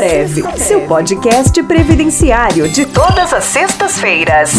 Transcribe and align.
Prev, 0.00 0.42
seu 0.56 0.86
podcast 0.86 1.62
previdenciário 1.64 2.66
de 2.70 2.86
todas 2.86 3.34
as 3.34 3.44
sextas-feiras. 3.44 4.50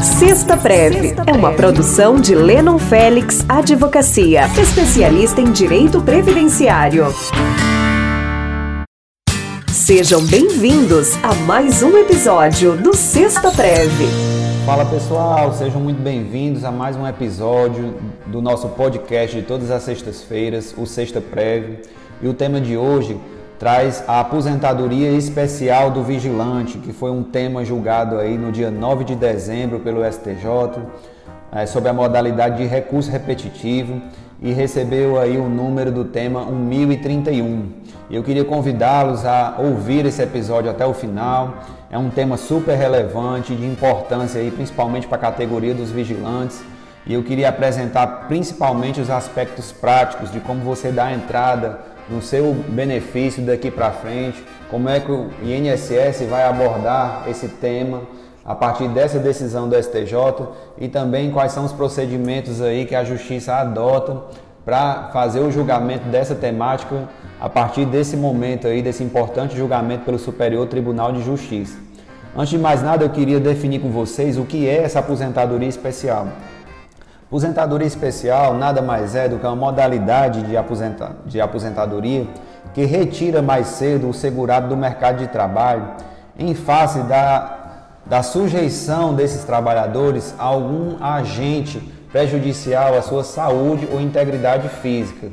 Sexta 0.00 0.56
Prev 0.56 1.16
é 1.26 1.32
uma 1.32 1.52
produção 1.54 2.20
de 2.20 2.36
Lennon 2.36 2.78
Félix 2.78 3.44
Advocacia, 3.48 4.42
especialista 4.56 5.40
em 5.40 5.50
direito 5.50 6.00
previdenciário. 6.02 7.06
Sejam 9.66 10.24
bem-vindos 10.26 11.16
a 11.20 11.34
mais 11.34 11.82
um 11.82 11.98
episódio 11.98 12.76
do 12.76 12.96
Sexta 12.96 13.50
Prev. 13.50 13.90
Fala 14.64 14.84
pessoal, 14.84 15.52
sejam 15.52 15.80
muito 15.80 16.00
bem-vindos 16.00 16.62
a 16.62 16.70
mais 16.70 16.94
um 16.94 17.04
episódio 17.08 17.96
do 18.26 18.40
nosso 18.40 18.68
podcast 18.68 19.34
de 19.34 19.42
todas 19.44 19.68
as 19.72 19.82
sextas-feiras, 19.82 20.72
o 20.78 20.86
Sexta 20.86 21.20
Prev. 21.20 21.80
E 22.22 22.28
o 22.28 22.32
tema 22.32 22.60
de 22.60 22.76
hoje 22.76 23.20
traz 23.58 24.04
a 24.06 24.20
aposentadoria 24.20 25.10
especial 25.10 25.90
do 25.90 26.04
vigilante, 26.04 26.78
que 26.78 26.92
foi 26.92 27.10
um 27.10 27.24
tema 27.24 27.64
julgado 27.64 28.16
aí 28.16 28.38
no 28.38 28.52
dia 28.52 28.70
9 28.70 29.02
de 29.02 29.16
dezembro 29.16 29.80
pelo 29.80 30.04
STJ, 30.04 30.82
é, 31.50 31.66
sobre 31.66 31.88
a 31.88 31.92
modalidade 31.92 32.58
de 32.58 32.64
recurso 32.64 33.10
repetitivo 33.10 34.00
e 34.40 34.52
recebeu 34.52 35.18
aí 35.18 35.36
o 35.36 35.48
número 35.48 35.90
do 35.90 36.04
tema 36.04 36.46
1031. 36.46 37.70
Eu 38.08 38.22
queria 38.22 38.44
convidá-los 38.44 39.26
a 39.26 39.56
ouvir 39.58 40.06
esse 40.06 40.22
episódio 40.22 40.70
até 40.70 40.86
o 40.86 40.94
final. 40.94 41.54
É 41.90 41.98
um 41.98 42.08
tema 42.08 42.36
super 42.36 42.76
relevante, 42.76 43.52
de 43.52 43.66
importância 43.66 44.40
aí, 44.40 44.52
principalmente 44.52 45.08
para 45.08 45.16
a 45.16 45.20
categoria 45.20 45.74
dos 45.74 45.90
vigilantes. 45.90 46.62
E 47.04 47.14
eu 47.14 47.22
queria 47.24 47.48
apresentar 47.48 48.06
principalmente 48.28 49.00
os 49.00 49.10
aspectos 49.10 49.72
práticos 49.72 50.30
de 50.30 50.38
como 50.38 50.60
você 50.60 50.92
dá 50.92 51.12
entrada 51.12 51.91
no 52.08 52.20
seu 52.20 52.52
benefício 52.68 53.42
daqui 53.42 53.70
para 53.70 53.90
frente, 53.90 54.42
como 54.70 54.88
é 54.88 55.00
que 55.00 55.10
o 55.10 55.30
INSS 55.42 56.22
vai 56.28 56.44
abordar 56.44 57.24
esse 57.28 57.48
tema 57.48 58.02
a 58.44 58.54
partir 58.54 58.88
dessa 58.88 59.18
decisão 59.18 59.68
do 59.68 59.80
STJ 59.80 60.14
e 60.78 60.88
também 60.88 61.30
quais 61.30 61.52
são 61.52 61.64
os 61.64 61.72
procedimentos 61.72 62.60
aí 62.60 62.84
que 62.84 62.94
a 62.94 63.04
justiça 63.04 63.54
adota 63.54 64.22
para 64.64 65.10
fazer 65.12 65.40
o 65.40 65.50
julgamento 65.50 66.08
dessa 66.08 66.34
temática 66.34 67.08
a 67.40 67.48
partir 67.48 67.84
desse 67.84 68.16
momento 68.16 68.66
aí, 68.66 68.82
desse 68.82 69.02
importante 69.02 69.56
julgamento 69.56 70.04
pelo 70.04 70.18
Superior 70.18 70.66
Tribunal 70.66 71.12
de 71.12 71.22
Justiça. 71.22 71.76
Antes 72.34 72.50
de 72.50 72.58
mais 72.58 72.82
nada, 72.82 73.04
eu 73.04 73.10
queria 73.10 73.38
definir 73.38 73.80
com 73.80 73.90
vocês 73.90 74.38
o 74.38 74.44
que 74.44 74.68
é 74.68 74.82
essa 74.84 75.00
aposentadoria 75.00 75.68
especial. 75.68 76.28
Aposentadoria 77.32 77.86
especial 77.86 78.52
nada 78.52 78.82
mais 78.82 79.14
é 79.14 79.26
do 79.26 79.38
que 79.38 79.46
uma 79.46 79.56
modalidade 79.56 80.42
de, 80.42 80.54
aposenta 80.54 81.16
de 81.24 81.40
aposentadoria 81.40 82.26
que 82.74 82.84
retira 82.84 83.40
mais 83.40 83.68
cedo 83.68 84.10
o 84.10 84.12
segurado 84.12 84.68
do 84.68 84.76
mercado 84.76 85.16
de 85.16 85.28
trabalho 85.28 85.92
em 86.38 86.54
face 86.54 86.98
da, 87.04 87.86
da 88.04 88.22
sujeição 88.22 89.14
desses 89.14 89.44
trabalhadores 89.44 90.34
a 90.38 90.44
algum 90.44 91.02
agente 91.02 91.78
prejudicial 92.12 92.98
à 92.98 93.00
sua 93.00 93.24
saúde 93.24 93.88
ou 93.90 93.98
integridade 93.98 94.68
física. 94.68 95.28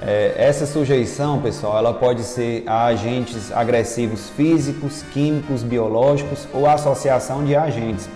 É, 0.00 0.34
essa 0.36 0.66
sujeição, 0.66 1.42
pessoal, 1.42 1.78
ela 1.78 1.94
pode 1.94 2.22
ser 2.22 2.62
a 2.64 2.84
agentes 2.84 3.50
agressivos 3.50 4.30
físicos, 4.30 5.02
químicos, 5.12 5.64
biológicos 5.64 6.46
ou 6.54 6.68
associação 6.68 7.44
de 7.44 7.56
agentes. 7.56 8.08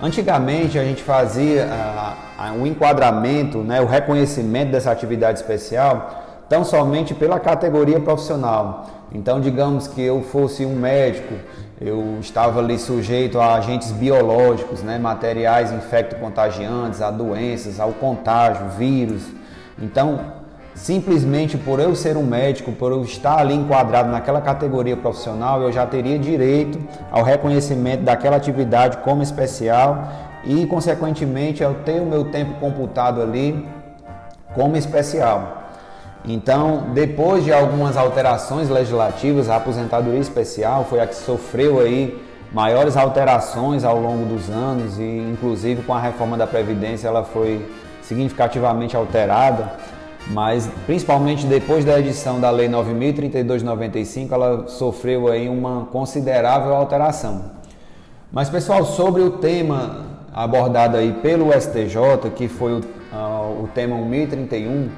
Antigamente 0.00 0.78
a 0.78 0.84
gente 0.84 1.02
fazia 1.02 1.68
ah, 1.70 2.52
o 2.52 2.66
enquadramento, 2.66 3.58
né, 3.58 3.80
o 3.80 3.86
reconhecimento 3.86 4.70
dessa 4.70 4.92
atividade 4.92 5.40
especial 5.40 6.24
tão 6.48 6.64
somente 6.64 7.14
pela 7.14 7.38
categoria 7.38 8.00
profissional. 8.00 8.86
Então, 9.12 9.40
digamos 9.40 9.88
que 9.88 10.00
eu 10.00 10.22
fosse 10.22 10.64
um 10.64 10.74
médico, 10.74 11.34
eu 11.80 12.18
estava 12.20 12.60
ali 12.60 12.78
sujeito 12.78 13.40
a 13.40 13.54
agentes 13.54 13.90
biológicos, 13.90 14.82
né, 14.82 14.98
materiais 14.98 15.72
infecto-contagiantes, 15.72 17.02
a 17.02 17.10
doenças, 17.10 17.80
ao 17.80 17.92
contágio, 17.92 18.68
vírus. 18.78 19.22
Então, 19.80 20.37
simplesmente 20.78 21.58
por 21.58 21.80
eu 21.80 21.94
ser 21.94 22.16
um 22.16 22.22
médico, 22.22 22.70
por 22.72 22.92
eu 22.92 23.02
estar 23.02 23.38
ali 23.38 23.54
enquadrado 23.54 24.10
naquela 24.10 24.40
categoria 24.40 24.96
profissional, 24.96 25.60
eu 25.60 25.72
já 25.72 25.84
teria 25.84 26.18
direito 26.18 26.78
ao 27.10 27.22
reconhecimento 27.22 28.02
daquela 28.04 28.36
atividade 28.36 28.98
como 28.98 29.22
especial 29.22 30.08
e, 30.44 30.64
consequentemente, 30.66 31.62
eu 31.62 31.74
ter 31.84 32.00
o 32.00 32.06
meu 32.06 32.26
tempo 32.26 32.60
computado 32.60 33.20
ali 33.20 33.66
como 34.54 34.76
especial. 34.76 35.64
Então, 36.24 36.86
depois 36.94 37.44
de 37.44 37.52
algumas 37.52 37.96
alterações 37.96 38.68
legislativas, 38.68 39.50
a 39.50 39.56
aposentadoria 39.56 40.20
especial 40.20 40.84
foi 40.88 41.00
a 41.00 41.06
que 41.06 41.16
sofreu 41.16 41.80
aí 41.80 42.22
maiores 42.52 42.96
alterações 42.96 43.84
ao 43.84 43.98
longo 43.98 44.24
dos 44.26 44.48
anos 44.48 44.98
e, 44.98 45.02
inclusive, 45.02 45.82
com 45.82 45.92
a 45.92 46.00
reforma 46.00 46.36
da 46.36 46.46
Previdência, 46.46 47.08
ela 47.08 47.24
foi 47.24 47.68
significativamente 48.02 48.96
alterada 48.96 49.72
mas 50.26 50.68
principalmente 50.86 51.46
depois 51.46 51.84
da 51.84 51.98
edição 51.98 52.40
da 52.40 52.50
Lei 52.50 52.68
9.032/95, 52.68 54.32
ela 54.32 54.68
sofreu 54.68 55.28
aí 55.28 55.48
uma 55.48 55.86
considerável 55.86 56.74
alteração. 56.74 57.58
Mas 58.30 58.50
pessoal, 58.50 58.84
sobre 58.84 59.22
o 59.22 59.30
tema 59.30 60.06
abordado 60.32 60.96
aí 60.96 61.12
pelo 61.14 61.50
STJ, 61.52 62.30
que 62.36 62.46
foi 62.46 62.72
o, 62.74 62.78
uh, 62.78 63.64
o 63.64 63.68
tema 63.74 63.96
1031, 63.96 64.88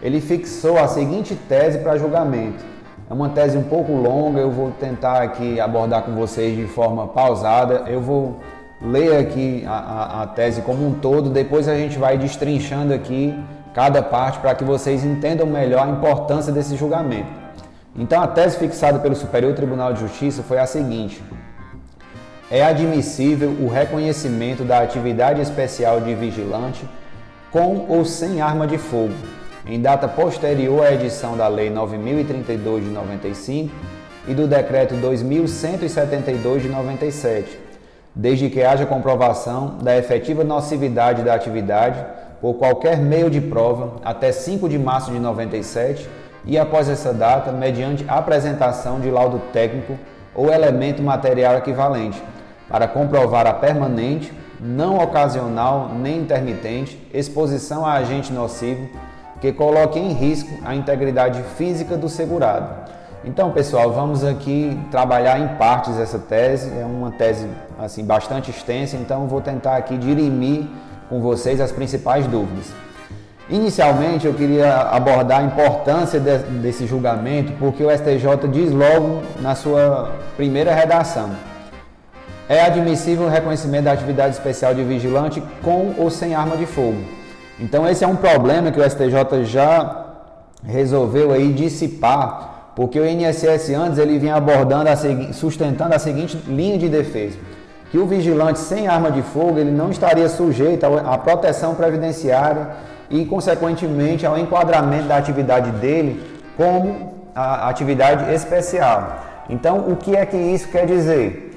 ele 0.00 0.20
fixou 0.20 0.78
a 0.78 0.88
seguinte 0.88 1.34
tese 1.48 1.78
para 1.78 1.98
julgamento. 1.98 2.64
É 3.10 3.12
uma 3.12 3.28
tese 3.28 3.56
um 3.56 3.62
pouco 3.62 3.92
longa, 3.92 4.40
eu 4.40 4.50
vou 4.50 4.70
tentar 4.72 5.22
aqui 5.22 5.60
abordar 5.60 6.02
com 6.02 6.12
vocês 6.12 6.56
de 6.56 6.66
forma 6.66 7.06
pausada. 7.08 7.84
Eu 7.86 8.00
vou 8.00 8.38
ler 8.80 9.16
aqui 9.16 9.64
a, 9.66 9.72
a, 9.72 10.22
a 10.22 10.26
tese 10.26 10.62
como 10.62 10.86
um 10.86 10.94
todo, 10.94 11.30
depois 11.30 11.68
a 11.68 11.74
gente 11.74 11.98
vai 11.98 12.16
destrinchando 12.16 12.94
aqui 12.94 13.34
cada 13.78 14.02
parte 14.02 14.40
para 14.40 14.56
que 14.56 14.64
vocês 14.64 15.04
entendam 15.04 15.46
melhor 15.46 15.86
a 15.86 15.88
importância 15.88 16.52
desse 16.52 16.74
julgamento. 16.74 17.28
Então, 17.94 18.20
a 18.20 18.26
tese 18.26 18.58
fixada 18.58 18.98
pelo 18.98 19.14
Superior 19.14 19.54
Tribunal 19.54 19.92
de 19.92 20.00
Justiça 20.00 20.42
foi 20.42 20.58
a 20.58 20.66
seguinte: 20.66 21.22
é 22.50 22.64
admissível 22.64 23.50
o 23.60 23.68
reconhecimento 23.68 24.64
da 24.64 24.80
atividade 24.80 25.40
especial 25.40 26.00
de 26.00 26.12
vigilante 26.12 26.84
com 27.52 27.86
ou 27.88 28.04
sem 28.04 28.40
arma 28.40 28.66
de 28.66 28.78
fogo, 28.78 29.14
em 29.64 29.80
data 29.80 30.08
posterior 30.08 30.84
à 30.84 30.92
edição 30.92 31.36
da 31.36 31.46
Lei 31.46 31.70
9032 31.70 32.82
de 32.82 32.90
95 32.90 33.72
e 34.26 34.34
do 34.34 34.48
Decreto 34.48 34.96
2172 34.96 36.62
de 36.64 36.68
97, 36.68 37.67
desde 38.18 38.50
que 38.50 38.64
haja 38.64 38.84
comprovação 38.84 39.76
da 39.80 39.96
efetiva 39.96 40.42
nocividade 40.42 41.22
da 41.22 41.34
atividade 41.34 42.04
por 42.40 42.54
qualquer 42.54 42.98
meio 42.98 43.30
de 43.30 43.40
prova 43.40 43.92
até 44.04 44.32
5 44.32 44.68
de 44.68 44.76
março 44.76 45.12
de 45.12 45.20
97 45.20 46.10
e 46.44 46.58
após 46.58 46.88
essa 46.88 47.14
data, 47.14 47.52
mediante 47.52 48.04
apresentação 48.08 48.98
de 48.98 49.08
laudo 49.08 49.40
técnico 49.52 49.96
ou 50.34 50.52
elemento 50.52 51.00
material 51.00 51.58
equivalente, 51.58 52.20
para 52.68 52.88
comprovar 52.88 53.46
a 53.46 53.54
permanente, 53.54 54.32
não 54.60 54.98
ocasional 54.98 55.88
nem 55.94 56.18
intermitente 56.18 57.00
exposição 57.14 57.86
a 57.86 57.92
agente 57.92 58.32
nocivo 58.32 58.88
que 59.40 59.52
coloque 59.52 59.96
em 59.96 60.12
risco 60.12 60.50
a 60.64 60.74
integridade 60.74 61.40
física 61.56 61.96
do 61.96 62.08
segurado. 62.08 62.97
Então, 63.24 63.50
pessoal, 63.50 63.92
vamos 63.92 64.24
aqui 64.24 64.78
trabalhar 64.90 65.40
em 65.40 65.48
partes 65.56 65.98
essa 65.98 66.18
tese. 66.18 66.70
É 66.78 66.84
uma 66.84 67.10
tese 67.10 67.48
assim 67.78 68.04
bastante 68.04 68.50
extensa, 68.50 68.96
então 68.96 69.26
vou 69.26 69.40
tentar 69.40 69.76
aqui 69.76 69.96
dirimir 69.96 70.64
com 71.08 71.20
vocês 71.20 71.60
as 71.60 71.72
principais 71.72 72.26
dúvidas. 72.26 72.66
Inicialmente, 73.50 74.26
eu 74.26 74.34
queria 74.34 74.82
abordar 74.82 75.40
a 75.40 75.42
importância 75.42 76.20
de, 76.20 76.38
desse 76.60 76.86
julgamento, 76.86 77.52
porque 77.58 77.82
o 77.82 77.90
STJ 77.90 78.46
diz 78.52 78.70
logo 78.72 79.22
na 79.40 79.54
sua 79.54 80.12
primeira 80.36 80.72
redação: 80.74 81.30
é 82.48 82.60
admissível 82.60 83.26
o 83.26 83.30
reconhecimento 83.30 83.84
da 83.84 83.92
atividade 83.92 84.34
especial 84.34 84.74
de 84.74 84.84
vigilante 84.84 85.42
com 85.62 85.94
ou 85.98 86.10
sem 86.10 86.34
arma 86.34 86.56
de 86.56 86.66
fogo. 86.66 87.02
Então, 87.58 87.88
esse 87.88 88.04
é 88.04 88.06
um 88.06 88.16
problema 88.16 88.70
que 88.70 88.78
o 88.78 88.88
STJ 88.88 89.44
já 89.44 90.04
resolveu 90.64 91.32
aí 91.32 91.52
dissipar, 91.52 92.57
porque 92.78 93.00
o 93.00 93.04
INSS 93.04 93.70
antes 93.70 93.98
ele 93.98 94.20
vinha 94.20 94.36
abordando, 94.36 94.88
a, 94.88 94.94
sustentando 95.32 95.96
a 95.96 95.98
seguinte 95.98 96.40
linha 96.46 96.78
de 96.78 96.88
defesa 96.88 97.36
que 97.90 97.98
o 97.98 98.06
vigilante 98.06 98.60
sem 98.60 98.86
arma 98.86 99.10
de 99.10 99.20
fogo 99.20 99.58
ele 99.58 99.72
não 99.72 99.90
estaria 99.90 100.28
sujeito 100.28 100.86
à 100.86 101.18
proteção 101.18 101.74
previdenciária 101.74 102.68
e, 103.10 103.24
consequentemente, 103.24 104.24
ao 104.24 104.38
enquadramento 104.38 105.08
da 105.08 105.16
atividade 105.16 105.72
dele 105.72 106.22
como 106.56 107.14
a 107.34 107.68
atividade 107.68 108.32
especial. 108.32 109.24
Então, 109.50 109.90
o 109.90 109.96
que 109.96 110.14
é 110.14 110.24
que 110.24 110.36
isso 110.36 110.68
quer 110.68 110.86
dizer? 110.86 111.56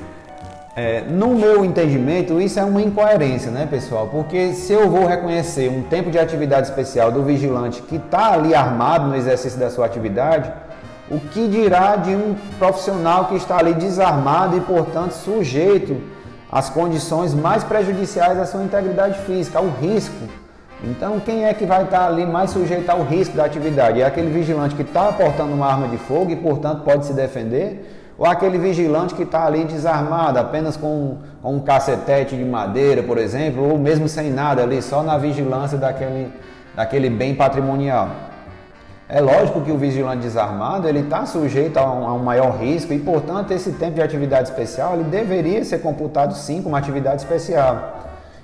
É, 0.75 1.01
no 1.01 1.35
meu 1.35 1.63
entendimento, 1.63 2.41
isso 2.41 2.59
é 2.59 2.63
uma 2.63 2.81
incoerência, 2.81 3.51
né, 3.51 3.67
pessoal? 3.69 4.07
Porque 4.07 4.53
se 4.53 4.73
eu 4.73 4.89
vou 4.89 5.05
reconhecer 5.05 5.69
um 5.69 5.83
tempo 5.83 6.09
de 6.09 6.17
atividade 6.17 6.67
especial 6.67 7.11
do 7.11 7.21
vigilante 7.23 7.79
que 7.83 7.97
está 7.97 8.31
ali 8.31 8.55
armado 8.55 9.07
no 9.07 9.15
exercício 9.15 9.59
da 9.59 9.69
sua 9.69 9.85
atividade, 9.85 10.49
o 11.11 11.19
que 11.19 11.45
dirá 11.49 11.97
de 11.97 12.15
um 12.15 12.35
profissional 12.57 13.25
que 13.25 13.35
está 13.35 13.57
ali 13.57 13.73
desarmado 13.73 14.55
e, 14.55 14.61
portanto, 14.61 15.11
sujeito 15.11 16.01
às 16.49 16.69
condições 16.69 17.33
mais 17.33 17.65
prejudiciais 17.65 18.39
à 18.39 18.45
sua 18.45 18.63
integridade 18.63 19.19
física, 19.25 19.59
ao 19.59 19.67
risco? 19.67 20.15
Então, 20.81 21.19
quem 21.19 21.43
é 21.43 21.53
que 21.53 21.65
vai 21.65 21.83
estar 21.83 22.07
ali 22.07 22.25
mais 22.25 22.51
sujeito 22.51 22.89
ao 22.89 23.03
risco 23.03 23.35
da 23.35 23.43
atividade? 23.43 24.01
É 24.01 24.05
aquele 24.05 24.31
vigilante 24.31 24.73
que 24.73 24.83
está 24.83 25.11
portando 25.11 25.53
uma 25.53 25.67
arma 25.67 25.89
de 25.89 25.97
fogo 25.97 26.31
e, 26.31 26.35
portanto, 26.37 26.83
pode 26.83 27.05
se 27.05 27.13
defender? 27.13 28.13
Ou 28.17 28.25
aquele 28.25 28.57
vigilante 28.57 29.13
que 29.13 29.23
está 29.23 29.45
ali 29.45 29.65
desarmado, 29.65 30.39
apenas 30.39 30.77
com, 30.77 31.17
com 31.41 31.55
um 31.55 31.59
cacetete 31.59 32.37
de 32.37 32.45
madeira, 32.45 33.03
por 33.03 33.17
exemplo, 33.17 33.69
ou 33.69 33.77
mesmo 33.77 34.07
sem 34.07 34.31
nada 34.31 34.63
ali, 34.63 34.81
só 34.81 35.03
na 35.03 35.17
vigilância 35.17 35.77
daquele, 35.77 36.31
daquele 36.73 37.09
bem 37.09 37.35
patrimonial? 37.35 38.30
É 39.13 39.19
lógico 39.19 39.59
que 39.59 39.73
o 39.73 39.77
vigilante 39.77 40.21
desarmado 40.21 40.87
ele 40.87 41.01
está 41.01 41.25
sujeito 41.25 41.75
a 41.75 41.83
um, 41.83 42.07
a 42.07 42.13
um, 42.13 42.19
maior 42.19 42.57
risco 42.57 42.93
e, 42.93 42.99
portanto, 42.99 43.51
esse 43.51 43.73
tempo 43.73 43.95
de 43.95 44.01
atividade 44.01 44.47
especial 44.47 44.93
ele 44.93 45.03
deveria 45.03 45.65
ser 45.65 45.79
computado 45.79 46.33
sim 46.33 46.61
como 46.61 46.77
atividade 46.77 47.21
especial. 47.21 47.99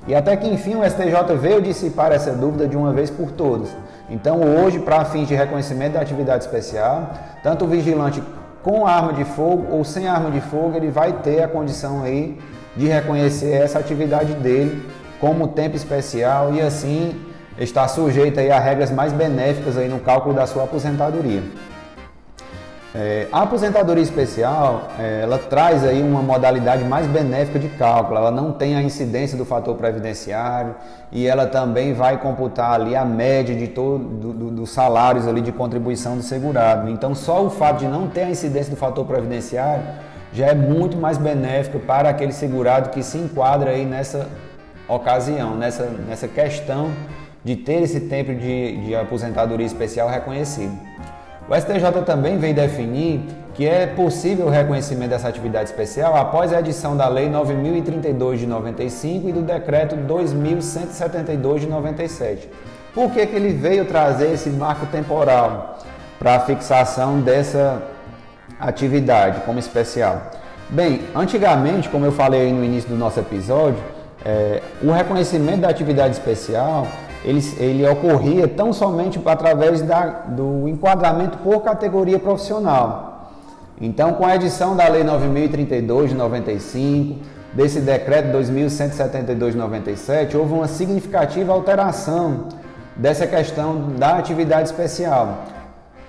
E 0.06 0.14
até 0.14 0.36
que 0.36 0.46
enfim 0.46 0.76
o 0.76 0.84
STJ 0.84 1.38
veio 1.40 1.62
dissipar 1.62 2.12
essa 2.12 2.34
dúvida 2.34 2.68
de 2.68 2.76
uma 2.76 2.92
vez 2.92 3.10
por 3.10 3.32
todas. 3.32 3.70
Então, 4.10 4.42
hoje, 4.42 4.80
para 4.80 5.06
fins 5.06 5.30
de 5.30 5.36
reconhecimento 5.36 5.94
da 5.94 6.02
atividade 6.02 6.44
especial, 6.44 7.12
tanto 7.42 7.64
o 7.64 7.68
vigilante 7.70 8.22
com 8.62 8.86
arma 8.86 9.14
de 9.14 9.24
fogo 9.24 9.74
ou 9.74 9.86
sem 9.86 10.06
arma 10.06 10.30
de 10.30 10.42
fogo, 10.42 10.76
ele 10.76 10.90
vai 10.90 11.14
ter 11.14 11.44
a 11.44 11.48
condição 11.48 12.04
aí 12.04 12.38
de 12.76 12.88
reconhecer 12.88 13.54
essa 13.54 13.80
atividade 13.80 14.34
dele 14.34 14.86
como 15.22 15.48
tempo 15.48 15.78
especial 15.78 16.54
e 16.54 16.62
assim 16.62 17.27
está 17.58 17.88
sujeito 17.88 18.40
aí 18.40 18.52
a 18.52 18.60
regras 18.60 18.92
mais 18.92 19.12
benéficas 19.14 19.78
aí 19.78 19.88
no 19.88 20.00
cálculo 20.00 20.36
da 20.36 20.46
sua 20.46 20.64
aposentadoria. 20.64 21.42
É, 22.96 23.28
a 23.32 23.44
aposentadoria 23.44 24.02
especial, 24.02 24.88
é, 24.98 25.20
ela 25.22 25.38
traz 25.38 25.84
aí 25.84 26.02
uma 26.02 26.24
modalidade 26.24 26.84
mais 26.84 27.06
benéfica 27.06 27.60
de 27.60 27.68
cálculo, 27.68 28.18
ela 28.18 28.32
não 28.32 28.52
tem 28.52 28.76
a 28.76 28.82
incidência 28.82 29.38
do 29.38 29.46
fator 29.46 29.76
previdenciário 29.76 30.74
e 31.12 31.28
ela 31.28 31.46
também 31.46 31.94
vai 31.94 32.18
computar 32.18 32.72
ali 32.72 32.96
a 32.96 33.06
média 33.06 33.54
de 33.54 33.68
todo, 33.68 34.04
do, 34.04 34.34
do, 34.34 34.50
dos 34.50 34.72
salários 34.72 35.28
ali 35.28 35.42
de 35.42 35.52
contribuição 35.52 36.18
do 36.18 36.24
segurado. 36.24 36.90
Então 36.90 37.14
só 37.14 37.46
o 37.46 37.50
fato 37.50 37.80
de 37.80 37.88
não 37.88 38.08
ter 38.08 38.24
a 38.24 38.30
incidência 38.32 38.72
do 38.72 38.78
fator 38.78 39.06
previdenciário 39.06 39.84
já 40.34 40.48
é 40.48 40.56
muito 40.56 40.98
mais 40.98 41.18
benéfico 41.18 41.80
para 41.80 42.10
aquele 42.10 42.32
segurado 42.32 42.90
que 42.90 43.04
se 43.04 43.18
enquadra 43.18 43.72
aí 43.72 43.86
nessa 43.86 44.28
ocasião, 44.88 45.56
nessa, 45.56 45.84
nessa 46.08 46.28
questão 46.28 46.90
de 47.48 47.56
ter 47.56 47.82
esse 47.82 48.02
tempo 48.02 48.36
de, 48.36 48.76
de 48.76 48.94
aposentadoria 48.94 49.66
especial 49.66 50.10
reconhecido. 50.10 50.78
O 51.50 51.56
STJ 51.56 52.04
também 52.06 52.38
vem 52.38 52.54
definir 52.54 53.22
que 53.54 53.66
é 53.66 53.88
possível 53.88 54.48
o 54.48 54.50
reconhecimento 54.50 55.12
dessa 55.12 55.30
atividade 55.30 55.70
especial 55.70 56.18
após 56.18 56.52
a 56.52 56.60
edição 56.60 56.98
da 56.98 57.08
Lei 57.08 57.30
9032 57.30 58.42
de 58.42 58.48
95 58.48 59.30
e 59.30 59.32
do 59.32 59.42
Decreto 59.42 59.96
2172 59.96 61.62
de 61.62 61.68
97. 61.68 62.50
Por 62.94 63.12
que, 63.12 63.26
que 63.26 63.36
ele 63.38 63.54
veio 63.54 63.86
trazer 63.86 64.34
esse 64.34 64.50
marco 64.50 64.86
temporal 64.88 65.80
para 66.20 66.36
a 66.36 66.40
fixação 66.42 67.22
dessa 67.22 67.82
atividade 68.60 69.40
como 69.46 69.58
especial? 69.58 70.32
Bem, 70.68 71.00
antigamente, 71.16 71.88
como 71.88 72.04
eu 72.04 72.12
falei 72.12 72.52
no 72.52 72.62
início 72.62 72.90
do 72.90 72.98
nosso 72.98 73.22
episódio, 73.22 73.82
é, 74.26 74.62
o 74.84 74.92
reconhecimento 74.92 75.62
da 75.62 75.70
atividade 75.70 76.12
especial 76.14 76.86
ele, 77.28 77.44
ele 77.58 77.88
ocorria 77.90 78.48
tão 78.48 78.72
somente 78.72 79.20
através 79.26 79.82
da, 79.82 80.06
do 80.28 80.66
enquadramento 80.66 81.38
por 81.40 81.62
categoria 81.62 82.18
profissional. 82.18 83.34
Então, 83.82 84.14
com 84.14 84.26
a 84.26 84.34
edição 84.34 84.78
da 84.78 84.88
Lei 84.88 85.04
9032 85.04 86.12
de 86.12 86.16
95, 86.16 87.20
desse 87.54 87.82
decreto 87.82 88.32
2172 88.32 89.54
de 89.54 89.60
97, 89.60 90.38
houve 90.38 90.54
uma 90.54 90.70
significativa 90.70 91.52
alteração 91.52 92.46
dessa 92.96 93.28
questão 93.28 93.90
da 93.98 94.18
atividade 94.18 94.70
especial. 94.70 95.40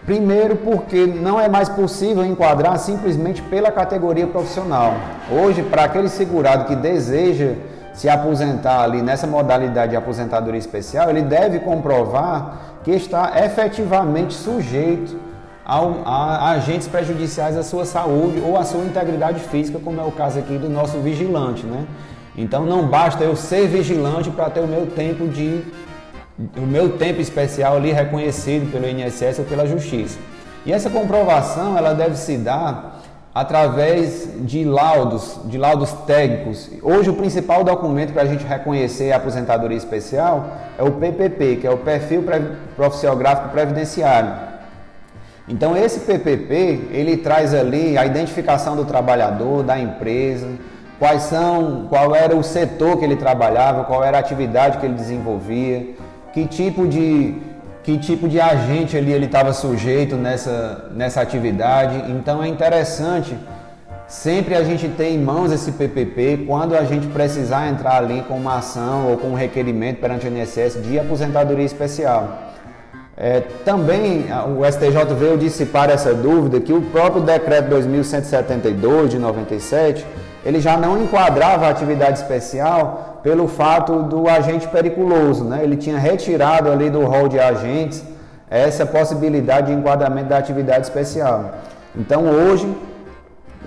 Primeiro, 0.06 0.55
porque 0.56 1.05
não 1.05 1.41
é 1.41 1.49
mais 1.49 1.69
possível 1.69 2.25
enquadrar 2.25 2.79
simplesmente 2.79 3.43
pela 3.43 3.73
categoria 3.73 4.26
profissional. 4.29 4.94
Hoje, 5.31 5.64
para 5.64 5.82
aquele 5.82 6.09
segurado 6.09 6.64
que 6.67 6.76
deseja 6.76 7.55
se 7.99 8.09
aposentar 8.09 8.85
ali 8.85 9.03
nessa 9.03 9.27
modalidade 9.27 9.91
de 9.91 9.97
aposentadoria 9.97 10.59
especial, 10.59 11.11
ele 11.11 11.23
deve 11.23 11.59
comprovar 11.59 12.79
que 12.85 12.93
está 12.93 13.33
efetivamente 13.45 14.35
sujeito 14.35 15.19
a 15.67 16.53
agentes 16.53 16.87
prejudiciais 16.87 17.56
à 17.56 17.65
sua 17.65 17.85
saúde 17.85 18.41
ou 18.41 18.56
à 18.56 18.62
sua 18.62 18.85
integridade 18.85 19.41
física, 19.41 19.81
como 19.81 20.00
é 20.00 20.05
o 20.05 20.12
caso 20.12 20.39
aqui 20.39 20.56
do 20.56 20.69
nosso 20.69 20.99
vigilante, 21.00 21.67
né? 21.67 21.87
Então 22.37 22.65
não 22.65 22.87
basta 22.87 23.25
eu 23.25 23.35
ser 23.35 23.67
vigilante 23.67 24.31
para 24.31 24.49
ter 24.49 24.61
o 24.61 24.69
meu 24.69 24.87
tempo 24.87 25.27
de 25.27 25.65
o 26.56 26.67
meu 26.67 26.97
tempo 26.99 27.21
especial 27.21 27.77
ali 27.77 27.91
reconhecido 27.91 28.71
pelo 28.71 28.89
INSS 28.89 29.41
ou 29.41 29.45
pela 29.45 29.67
Justiça. 29.67 30.21
E 30.65 30.73
essa 30.73 30.89
comprovação 30.89 31.77
ela 31.77 31.93
deve 31.93 32.15
se 32.15 32.37
dar 32.37 32.98
através 33.34 34.28
de 34.40 34.64
laudos, 34.64 35.38
de 35.44 35.58
laudos 35.58 35.92
técnicos. 36.06 36.70
Hoje 36.82 37.10
o 37.10 37.14
principal 37.14 37.62
documento 37.62 38.12
para 38.12 38.22
a 38.22 38.26
gente 38.26 38.44
reconhecer 38.44 39.12
a 39.12 39.16
aposentadoria 39.16 39.76
especial 39.76 40.46
é 40.78 40.82
o 40.82 40.92
PPP, 40.92 41.56
que 41.56 41.66
é 41.66 41.70
o 41.70 41.78
Perfil 41.78 42.25
Profissiográfico 42.75 43.50
Previdenciário. 43.50 44.48
Então 45.48 45.76
esse 45.76 46.00
PPP, 46.00 46.88
ele 46.90 47.16
traz 47.16 47.54
ali 47.54 47.96
a 47.96 48.04
identificação 48.04 48.76
do 48.76 48.84
trabalhador, 48.84 49.62
da 49.62 49.78
empresa, 49.78 50.48
quais 50.98 51.22
são, 51.22 51.86
qual 51.88 52.14
era 52.14 52.36
o 52.36 52.42
setor 52.42 52.98
que 52.98 53.04
ele 53.04 53.16
trabalhava, 53.16 53.84
qual 53.84 54.04
era 54.04 54.19
a 54.19 54.20
atividade 54.20 54.78
que 54.78 54.84
ele 54.84 54.94
desenvolvia, 54.94 55.94
que 56.32 56.46
tipo 56.46 56.86
de 56.86 57.48
que 57.88 57.96
tipo 57.96 58.29
de 58.29 58.38
agente 58.38 58.99
ali 58.99 59.14
ele 59.14 59.25
estava 59.25 59.50
sujeito 59.55 60.14
nessa, 60.14 60.90
nessa 60.94 61.23
atividade. 61.23 62.12
Então 62.12 62.43
é 62.43 62.46
interessante 62.46 63.35
sempre 64.06 64.55
a 64.55 64.62
gente 64.62 64.87
ter 64.88 65.08
em 65.08 65.19
mãos 65.19 65.50
esse 65.50 65.73
PPP 65.73 66.44
quando 66.46 66.76
a 66.76 66.85
gente 66.85 67.06
precisar 67.06 67.67
entrar 67.67 67.96
ali 67.96 68.23
com 68.29 68.35
uma 68.35 68.58
ação 68.58 69.08
ou 69.08 69.17
com 69.17 69.29
um 69.29 69.35
requerimento 69.35 70.00
perante 70.00 70.29
o 70.29 70.29
INSS 70.29 70.82
de 70.82 70.99
aposentadoria 70.99 71.64
especial. 71.64 72.38
É, 73.16 73.40
também 73.64 74.26
o 74.54 74.71
STJ 74.71 75.14
veio 75.18 75.38
dissipar 75.38 75.88
essa 75.88 76.12
dúvida 76.12 76.61
que 76.61 76.75
o 76.75 76.83
próprio 76.83 77.23
decreto 77.23 77.71
2172 77.71 79.12
de 79.12 79.18
97 79.18 80.04
ele 80.45 80.61
já 80.61 80.76
não 80.76 81.02
enquadrava 81.02 81.66
a 81.66 81.71
atividade 81.71 82.18
especial 82.18 83.08
pelo 83.22 83.48
fato 83.48 84.02
do 84.02 84.28
agente 84.28 84.66
periculoso, 84.68 85.44
né? 85.44 85.62
Ele 85.62 85.76
tinha 85.76 85.98
retirado 85.98 86.70
ali 86.70 86.88
do 86.90 87.04
rol 87.04 87.28
de 87.28 87.38
agentes 87.38 88.04
essa 88.50 88.87
possibilidade 88.87 89.68
de 89.68 89.72
enquadramento 89.72 90.28
da 90.28 90.38
atividade 90.38 90.82
especial. 90.82 91.54
Então 91.94 92.25
hoje 92.25 92.66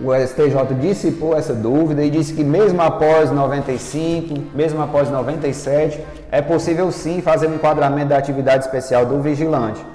o 0.03 0.13
STJ 0.15 0.74
dissipou 0.79 1.38
essa 1.38 1.53
dúvida 1.53 2.03
e 2.03 2.10
disse 2.10 2.34
que 2.34 2.43
mesmo 2.43 2.81
após 2.81 3.29
95, 3.29 4.55
mesmo 4.55 4.81
após 4.81 5.10
97, 5.10 6.00
é 6.31 6.41
possível 6.41 6.91
sim 6.91 7.22
fazer 7.22 7.48
um 7.48 7.55
enquadramento 7.55 8.08
da 8.08 8.17
atividade 8.17 8.63
especial 8.65 9.05
do 9.05 9.22
vigilante. 9.22 9.86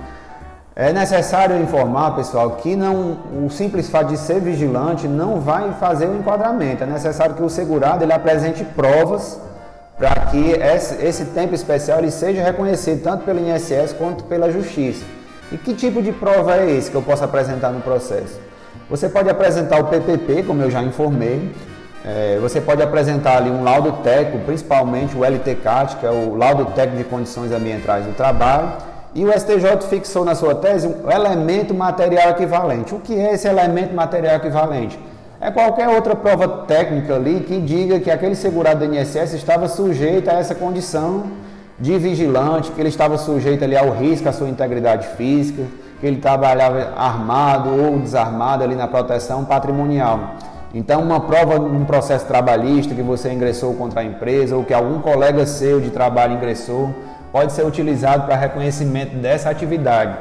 É 0.79 0.93
necessário 0.93 1.59
informar, 1.59 2.15
pessoal, 2.15 2.51
que 2.51 2.77
não, 2.77 3.17
o 3.43 3.49
simples 3.49 3.89
fato 3.89 4.09
de 4.09 4.19
ser 4.19 4.41
vigilante 4.41 5.09
não 5.09 5.41
vai 5.41 5.73
fazer 5.81 6.07
o 6.07 6.15
enquadramento. 6.15 6.85
É 6.85 6.87
necessário 6.87 7.35
que 7.35 7.43
o 7.43 7.49
segurado 7.49 8.05
ele 8.05 8.13
apresente 8.13 8.63
provas 8.63 9.41
para 9.97 10.27
que 10.27 10.51
esse, 10.51 11.03
esse, 11.03 11.25
tempo 11.27 11.55
especial 11.55 12.01
ele 12.01 12.11
seja 12.11 12.43
reconhecido 12.43 13.03
tanto 13.03 13.25
pelo 13.25 13.41
INSS 13.41 13.95
quanto 13.97 14.25
pela 14.25 14.53
Justiça. 14.53 15.03
E 15.51 15.57
que 15.57 15.73
tipo 15.73 16.03
de 16.03 16.13
prova 16.13 16.57
é 16.57 16.71
esse 16.71 16.91
que 16.91 16.97
eu 16.99 17.01
posso 17.01 17.25
apresentar 17.25 17.71
no 17.71 17.81
processo? 17.81 18.39
Você 18.91 19.09
pode 19.09 19.31
apresentar 19.31 19.81
o 19.81 19.85
PPP, 19.85 20.43
como 20.43 20.61
eu 20.61 20.71
já 20.71 20.83
informei. 20.83 21.55
É, 22.05 22.39
você 22.39 22.61
pode 22.61 22.83
apresentar 22.83 23.39
ali 23.39 23.49
um 23.49 23.65
laudo 23.65 23.93
técnico, 24.03 24.45
principalmente 24.45 25.17
o 25.17 25.25
LTCAT, 25.25 25.97
que 25.97 26.05
é 26.05 26.11
o 26.11 26.35
laudo 26.35 26.67
técnico 26.73 27.03
de 27.03 27.05
condições 27.05 27.51
ambientais 27.51 28.05
do 28.05 28.13
trabalho 28.13 28.96
e 29.17 29.25
o 29.25 29.33
STJ 29.33 29.89
fixou 29.89 30.27
na 30.27 30.35
sua 30.35 30.55
tese 30.55 30.87
um 30.87 31.11
elemento 31.11 31.73
material 31.73 32.33
equivalente. 32.33 32.95
O 32.95 33.01
que 33.01 33.19
é 33.19 33.33
esse 33.33 33.49
elemento 33.49 33.95
material 33.95 34.37
equivalente? 34.37 34.99
É 35.41 35.51
qualquer 35.51 35.89
outra 35.89 36.15
prova 36.15 36.47
técnica 36.67 37.15
ali 37.15 37.41
que 37.41 37.59
diga 37.59 37.99
que 37.99 38.11
aquele 38.11 38.35
segurado 38.35 38.87
do 38.87 38.95
INSS 38.95 39.33
estava 39.33 39.69
sujeito 39.69 40.29
a 40.29 40.35
essa 40.35 40.55
condição 40.55 41.25
de 41.81 41.97
vigilante, 41.97 42.71
que 42.71 42.79
ele 42.79 42.91
estava 42.91 43.17
sujeito 43.17 43.65
ali 43.65 43.75
ao 43.75 43.91
risco 43.91 44.29
à 44.29 44.33
sua 44.35 44.51
integridade 44.51 45.07
física, 45.17 45.63
que 45.99 46.07
ele 46.07 46.19
trabalhava 46.19 46.93
armado 46.95 47.71
ou 47.71 47.99
desarmado 47.99 48.65
ali 48.65 48.75
na 48.75 48.87
proteção 48.87 49.47
patrimonial. 49.47 50.35
Então, 50.75 51.01
uma 51.01 51.21
prova 51.21 51.59
num 51.59 51.87
processo 51.87 52.27
trabalhista 52.27 52.95
que 52.95 53.01
você 53.01 53.33
ingressou 53.33 53.73
contra 53.77 54.03
a 54.03 54.05
empresa 54.05 54.55
ou 54.55 54.63
que 54.63 54.75
algum 54.75 55.01
colega 55.01 55.47
seu 55.47 55.81
de 55.81 55.89
trabalho 55.89 56.35
ingressou, 56.35 56.95
pode 57.37 57.53
ser 57.53 57.67
utilizado 57.67 58.25
para 58.25 58.35
reconhecimento 58.35 59.15
dessa 59.17 59.51
atividade. 59.51 60.17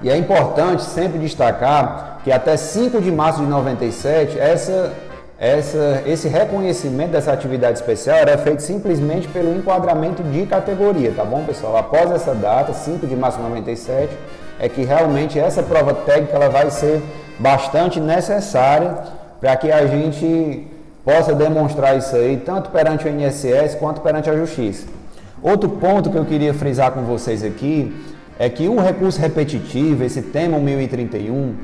E 0.00 0.08
é 0.08 0.16
importante 0.16 0.84
sempre 0.84 1.18
destacar 1.18 2.20
que 2.22 2.30
até 2.30 2.56
5 2.56 3.00
de 3.00 3.10
março 3.10 3.40
de 3.40 3.46
97, 3.46 4.38
essa, 4.38 4.92
essa, 5.36 6.00
esse 6.06 6.28
reconhecimento 6.28 7.10
dessa 7.10 7.32
atividade 7.32 7.80
especial 7.80 8.18
era 8.18 8.38
feito 8.38 8.62
simplesmente 8.62 9.26
pelo 9.26 9.52
enquadramento 9.52 10.22
de 10.22 10.46
categoria, 10.46 11.12
tá 11.12 11.24
bom, 11.24 11.42
pessoal? 11.42 11.76
Após 11.76 12.08
essa 12.12 12.32
data, 12.36 12.72
5 12.72 13.04
de 13.04 13.16
março 13.16 13.38
de 13.38 13.42
97, 13.42 14.16
é 14.60 14.68
que 14.68 14.84
realmente 14.84 15.40
essa 15.40 15.60
prova 15.60 15.92
técnica 15.92 16.36
ela 16.36 16.48
vai 16.48 16.70
ser 16.70 17.02
bastante 17.40 17.98
necessária 17.98 18.96
para 19.40 19.56
que 19.56 19.72
a 19.72 19.86
gente 19.86 20.68
possa 21.04 21.34
demonstrar 21.34 21.98
isso 21.98 22.14
aí, 22.14 22.36
tanto 22.36 22.70
perante 22.70 23.08
o 23.08 23.10
INSS 23.10 23.74
quanto 23.74 24.00
perante 24.02 24.30
a 24.30 24.36
Justiça. 24.36 25.01
Outro 25.42 25.68
ponto 25.70 26.08
que 26.08 26.16
eu 26.16 26.24
queria 26.24 26.54
frisar 26.54 26.92
com 26.92 27.02
vocês 27.02 27.42
aqui 27.42 27.92
é 28.38 28.48
que 28.48 28.68
o 28.68 28.78
recurso 28.80 29.20
repetitivo, 29.20 30.04
esse 30.04 30.22
tema 30.22 30.56
1031, 30.56 31.54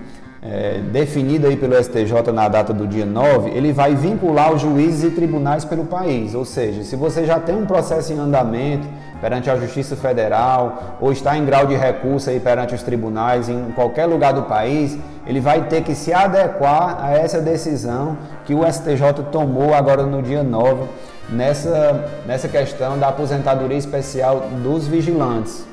é, 0.42 0.80
definido 0.92 1.46
aí 1.46 1.56
pelo 1.56 1.80
STJ 1.80 2.32
na 2.32 2.48
data 2.48 2.72
do 2.72 2.86
dia 2.88 3.06
9, 3.06 3.50
ele 3.50 3.72
vai 3.72 3.94
vincular 3.94 4.52
os 4.52 4.62
juízes 4.62 5.04
e 5.04 5.10
tribunais 5.14 5.64
pelo 5.64 5.84
país. 5.84 6.34
Ou 6.34 6.44
seja, 6.44 6.82
se 6.82 6.96
você 6.96 7.24
já 7.24 7.38
tem 7.38 7.56
um 7.56 7.66
processo 7.66 8.12
em 8.12 8.18
andamento 8.18 8.86
perante 9.20 9.50
a 9.50 9.56
Justiça 9.56 9.94
Federal 9.96 10.96
ou 11.00 11.12
está 11.12 11.36
em 11.36 11.44
grau 11.44 11.66
de 11.66 11.76
recurso 11.76 12.30
aí 12.30 12.38
perante 12.40 12.74
os 12.74 12.82
tribunais 12.82 13.48
em 13.48 13.70
qualquer 13.76 14.06
lugar 14.06 14.32
do 14.32 14.42
país, 14.42 14.98
ele 15.26 15.40
vai 15.40 15.64
ter 15.68 15.82
que 15.82 15.94
se 15.94 16.12
adequar 16.12 16.98
a 17.00 17.12
essa 17.12 17.40
decisão 17.40 18.16
que 18.48 18.54
o 18.54 18.64
STJ 18.64 19.24
tomou 19.30 19.74
agora 19.74 20.04
no 20.04 20.22
dia 20.22 20.42
9 20.42 20.84
nessa, 21.28 22.10
nessa 22.26 22.48
questão 22.48 22.98
da 22.98 23.08
aposentadoria 23.08 23.76
especial 23.76 24.40
dos 24.62 24.88
vigilantes. 24.88 25.66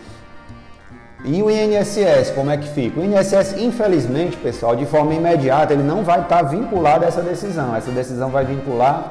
E 1.24 1.42
o 1.42 1.50
INSS, 1.50 2.32
como 2.36 2.52
é 2.52 2.58
que 2.58 2.68
fica? 2.68 3.00
O 3.00 3.06
INSS, 3.06 3.56
infelizmente, 3.60 4.36
pessoal, 4.36 4.76
de 4.76 4.86
forma 4.86 5.14
imediata, 5.14 5.72
ele 5.72 5.84
não 5.84 6.04
vai 6.04 6.20
estar 6.20 6.42
vinculado 6.42 7.06
a 7.06 7.08
essa 7.08 7.22
decisão. 7.22 7.74
Essa 7.74 7.92
decisão 7.92 8.30
vai 8.30 8.44
vincular, 8.44 9.10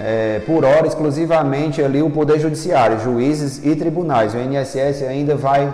é, 0.00 0.40
por 0.46 0.64
hora, 0.64 0.86
exclusivamente 0.86 1.82
ali 1.82 2.00
o 2.00 2.08
Poder 2.08 2.40
Judiciário, 2.40 2.98
juízes 2.98 3.60
e 3.62 3.76
tribunais. 3.76 4.32
O 4.32 4.38
INSS 4.38 5.02
ainda 5.02 5.36
vai, 5.36 5.70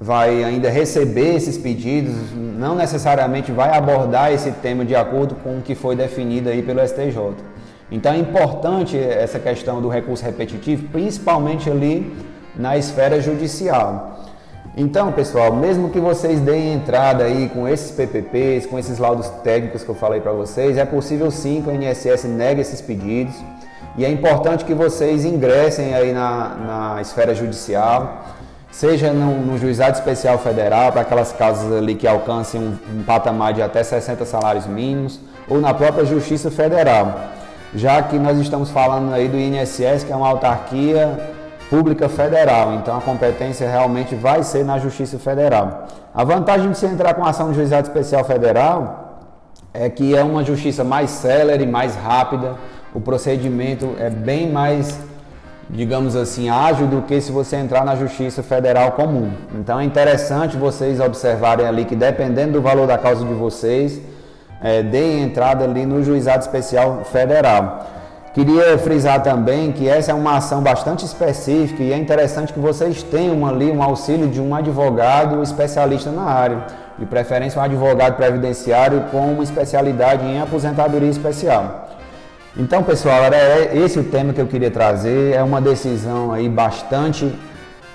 vai 0.00 0.42
ainda 0.42 0.68
receber 0.68 1.36
esses 1.36 1.56
pedidos, 1.56 2.14
não 2.34 2.74
necessariamente 2.74 3.52
vai 3.52 3.76
abordar 3.76 4.32
esse 4.32 4.50
tema 4.50 4.84
de 4.84 4.94
acordo 4.94 5.34
com 5.36 5.58
o 5.58 5.62
que 5.62 5.74
foi 5.74 5.94
definido 5.94 6.48
aí 6.48 6.62
pelo 6.62 6.86
STJ. 6.86 7.34
Então 7.90 8.12
é 8.12 8.16
importante 8.16 8.98
essa 8.98 9.38
questão 9.38 9.80
do 9.80 9.88
recurso 9.88 10.24
repetitivo, 10.24 10.88
principalmente 10.88 11.70
ali 11.70 12.12
na 12.56 12.76
esfera 12.76 13.20
judicial. 13.20 14.20
Então, 14.74 15.12
pessoal, 15.12 15.54
mesmo 15.54 15.90
que 15.90 16.00
vocês 16.00 16.40
deem 16.40 16.72
entrada 16.72 17.24
aí 17.24 17.50
com 17.50 17.68
esses 17.68 17.90
PPPs, 17.90 18.64
com 18.64 18.78
esses 18.78 18.98
laudos 18.98 19.28
técnicos 19.44 19.84
que 19.84 19.88
eu 19.90 19.94
falei 19.94 20.20
para 20.22 20.32
vocês, 20.32 20.78
é 20.78 20.84
possível 20.86 21.30
sim 21.30 21.60
que 21.60 21.68
o 21.68 21.74
INSS 21.74 22.24
negue 22.24 22.62
esses 22.62 22.80
pedidos 22.80 23.34
e 23.98 24.06
é 24.06 24.10
importante 24.10 24.64
que 24.64 24.72
vocês 24.72 25.26
ingressem 25.26 25.94
aí 25.94 26.12
na, 26.14 26.94
na 26.94 27.02
esfera 27.02 27.34
judicial, 27.34 28.24
seja 28.72 29.12
no, 29.12 29.40
no 29.40 29.56
Juizado 29.56 29.96
Especial 29.96 30.38
Federal, 30.38 30.90
para 30.90 31.02
aquelas 31.02 31.30
causas 31.32 31.72
ali 31.72 31.94
que 31.94 32.08
alcancem 32.08 32.60
um, 32.60 32.76
um 32.98 33.02
patamar 33.04 33.52
de 33.52 33.62
até 33.62 33.84
60 33.84 34.24
salários 34.24 34.66
mínimos, 34.66 35.20
ou 35.48 35.60
na 35.60 35.72
própria 35.72 36.04
Justiça 36.04 36.50
Federal, 36.50 37.20
já 37.74 38.02
que 38.02 38.18
nós 38.18 38.38
estamos 38.38 38.70
falando 38.70 39.12
aí 39.12 39.28
do 39.28 39.36
INSS, 39.36 40.02
que 40.04 40.12
é 40.12 40.16
uma 40.16 40.28
autarquia 40.28 41.30
Pública 41.72 42.08
Federal. 42.08 42.74
Então 42.74 42.96
a 42.96 43.00
competência 43.00 43.68
realmente 43.68 44.14
vai 44.14 44.42
ser 44.42 44.64
na 44.64 44.78
Justiça 44.78 45.18
Federal. 45.18 45.86
A 46.14 46.24
vantagem 46.24 46.70
de 46.70 46.76
você 46.76 46.86
entrar 46.86 47.14
com 47.14 47.24
ação 47.24 47.48
no 47.48 47.54
Juizado 47.54 47.86
Especial 47.86 48.24
Federal 48.24 49.30
é 49.72 49.88
que 49.88 50.14
é 50.14 50.22
uma 50.22 50.44
justiça 50.44 50.84
mais 50.84 51.08
célere, 51.10 51.66
mais 51.66 51.94
rápida. 51.96 52.56
O 52.92 53.00
procedimento 53.00 53.94
é 53.98 54.10
bem 54.10 54.50
mais, 54.50 55.00
digamos 55.72 56.14
assim, 56.14 56.50
ágil 56.50 56.86
do 56.86 57.00
que 57.00 57.18
se 57.20 57.32
você 57.32 57.56
entrar 57.56 57.82
na 57.82 57.96
Justiça 57.96 58.42
Federal 58.42 58.92
comum. 58.92 59.30
Então 59.54 59.80
é 59.80 59.84
interessante 59.84 60.54
vocês 60.54 61.00
observarem 61.00 61.66
ali 61.66 61.86
que 61.86 61.96
dependendo 61.96 62.52
do 62.52 62.60
valor 62.60 62.86
da 62.86 62.98
causa 62.98 63.24
de 63.24 63.32
vocês, 63.32 63.98
é, 64.62 64.82
deem 64.82 65.22
entrada 65.22 65.64
ali 65.64 65.86
no 65.86 66.04
Juizado 66.04 66.42
Especial 66.42 67.02
Federal. 67.04 67.86
Queria 68.34 68.78
frisar 68.78 69.22
também 69.22 69.72
que 69.72 69.88
essa 69.88 70.12
é 70.12 70.14
uma 70.14 70.36
ação 70.36 70.62
bastante 70.62 71.04
específica 71.04 71.82
e 71.82 71.92
é 71.92 71.96
interessante 71.96 72.52
que 72.52 72.60
vocês 72.60 73.02
tenham 73.02 73.46
ali 73.46 73.70
um 73.70 73.82
auxílio 73.82 74.28
de 74.28 74.40
um 74.40 74.54
advogado 74.54 75.42
especialista 75.42 76.10
na 76.10 76.22
área, 76.22 76.66
de 76.98 77.04
preferência 77.06 77.60
um 77.60 77.64
advogado 77.64 78.16
previdenciário 78.16 79.04
com 79.10 79.32
uma 79.32 79.42
especialidade 79.42 80.24
em 80.24 80.40
aposentadoria 80.40 81.10
especial. 81.10 81.91
Então, 82.56 82.82
pessoal, 82.82 83.22
era 83.24 83.74
esse 83.74 83.98
o 83.98 84.04
tema 84.04 84.32
que 84.32 84.40
eu 84.40 84.46
queria 84.46 84.70
trazer. 84.70 85.34
É 85.34 85.42
uma 85.42 85.60
decisão 85.60 86.32
aí 86.32 86.48
bastante 86.48 87.32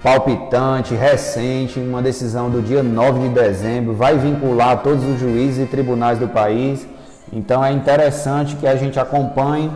palpitante, 0.01 0.95
recente, 0.95 1.79
uma 1.79 2.01
decisão 2.01 2.49
do 2.49 2.61
dia 2.61 2.83
9 2.83 3.27
de 3.27 3.29
dezembro, 3.29 3.93
vai 3.93 4.17
vincular 4.17 4.81
todos 4.81 5.03
os 5.03 5.19
juízes 5.19 5.65
e 5.65 5.67
tribunais 5.67 6.19
do 6.19 6.27
país. 6.27 6.87
Então 7.31 7.63
é 7.63 7.71
interessante 7.71 8.55
que 8.55 8.67
a 8.67 8.75
gente 8.75 8.99
acompanhe 8.99 9.71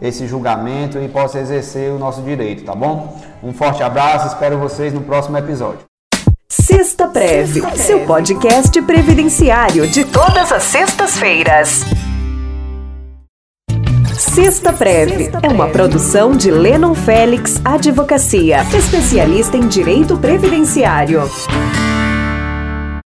esse 0.00 0.26
julgamento 0.26 0.98
e 0.98 1.08
possa 1.08 1.38
exercer 1.38 1.90
o 1.90 1.98
nosso 1.98 2.22
direito, 2.22 2.64
tá 2.64 2.74
bom? 2.74 3.20
Um 3.42 3.52
forte 3.52 3.82
abraço, 3.82 4.28
espero 4.28 4.58
vocês 4.58 4.92
no 4.92 5.00
próximo 5.00 5.36
episódio. 5.38 5.80
Sexta 6.48 7.08
Preve, 7.08 7.62
seu 7.76 8.00
podcast 8.00 8.80
previdenciário 8.82 9.86
de 9.86 10.04
todas 10.04 10.52
as 10.52 10.62
sextas-feiras. 10.64 11.84
Sexta 14.34 14.72
Preve 14.72 15.30
é 15.42 15.48
uma 15.50 15.68
produção 15.68 16.32
de 16.32 16.50
Lennon 16.50 16.94
Félix 16.94 17.60
Advocacia, 17.62 18.62
especialista 18.74 19.58
em 19.58 19.68
direito 19.68 20.16
previdenciário. 20.16 21.28